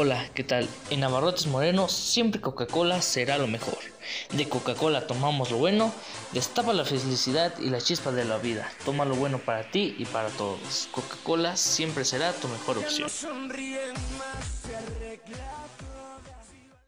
[0.00, 0.68] Hola, ¿qué tal?
[0.90, 3.78] En Abarrotes Moreno siempre Coca-Cola será lo mejor.
[4.32, 5.92] De Coca-Cola tomamos lo bueno,
[6.30, 8.70] destapa la felicidad y la chispa de la vida.
[8.84, 10.88] Toma lo bueno para ti y para todos.
[10.92, 13.10] Coca-Cola siempre será tu mejor opción.